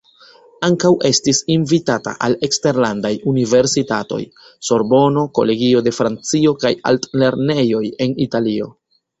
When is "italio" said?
8.31-8.77